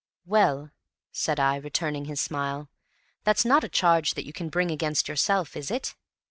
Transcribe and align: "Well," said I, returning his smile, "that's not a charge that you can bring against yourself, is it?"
"Well," 0.25 0.71
said 1.11 1.39
I, 1.39 1.57
returning 1.57 2.05
his 2.05 2.19
smile, 2.19 2.71
"that's 3.23 3.45
not 3.45 3.63
a 3.63 3.69
charge 3.69 4.15
that 4.15 4.25
you 4.25 4.33
can 4.33 4.49
bring 4.49 4.71
against 4.71 5.07
yourself, 5.07 5.55
is 5.55 5.69
it?" 5.69 5.93